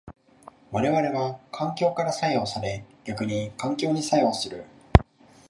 [0.71, 4.65] 我々は環境から作用され逆に環境に作用する。